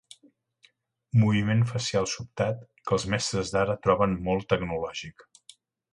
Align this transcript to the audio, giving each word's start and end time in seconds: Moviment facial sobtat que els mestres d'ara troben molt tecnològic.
Moviment 1.23 1.61
facial 1.73 2.09
sobtat 2.13 2.65
que 2.89 2.97
els 2.99 3.07
mestres 3.15 3.53
d'ara 3.57 3.79
troben 3.87 4.17
molt 4.29 4.49
tecnològic. 4.55 5.29